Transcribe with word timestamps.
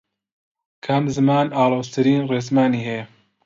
کام 0.85 1.03
زمان 1.15 1.45
ئاڵۆزترین 1.57 2.21
ڕێزمانی 2.31 2.81
هەیە؟ 2.87 3.05